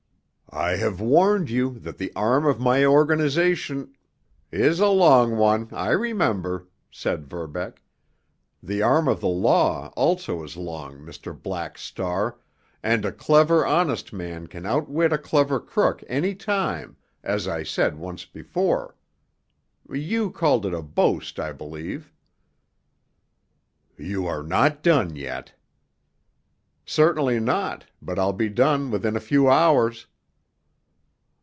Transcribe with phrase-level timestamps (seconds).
[0.53, 3.95] "I have warned you that the arm of my organization——"
[4.51, 7.81] "Is a long one—I remember," said Verbeck.
[8.61, 11.41] "The arm of the law also is long, Mr.
[11.41, 12.37] Black Star,
[12.83, 17.95] and a clever, honest man can outwit a clever crook any time, as I said
[17.97, 18.97] once before.
[19.89, 22.11] You called it a boast, I believe."
[23.97, 25.53] "You are not done yet."
[26.85, 30.07] "Certainly not—but I'll be done within a few hours."